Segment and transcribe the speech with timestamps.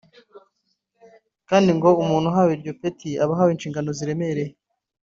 [1.49, 4.53] kandi ngo umuntu uhawe iryo peti aba ahawe inshingano ziremereye